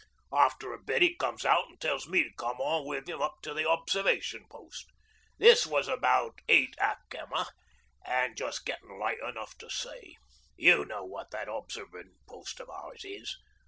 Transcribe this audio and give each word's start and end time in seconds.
After 0.33 0.73
a 0.73 0.81
bit 0.81 1.03
'e 1.03 1.13
comes 1.15 1.45
out 1.45 1.65
an' 1.69 1.77
tells 1.77 2.07
me 2.07 2.23
to 2.23 2.33
come 2.33 2.59
on 2.59 2.85
wi' 2.87 3.01
him 3.07 3.21
up 3.21 3.35
to 3.43 3.53
the 3.53 3.69
Observation 3.69 4.47
Post. 4.49 4.89
This 5.37 5.67
was 5.67 5.87
about 5.87 6.39
eight 6.49 6.75
ac 6.81 6.95
emma 7.13 7.51
[A.M.], 8.07 8.11
an' 8.31 8.35
just 8.35 8.65
gettin' 8.65 8.97
light 8.97 9.19
enough 9.19 9.55
to 9.59 9.69
see. 9.69 10.17
You 10.57 10.85
know 10.85 11.05
what 11.05 11.29
that 11.29 11.47
Observin' 11.47 12.15
Post 12.27 12.59
of 12.59 12.67
ours 12.71 13.01
is. 13.05 13.37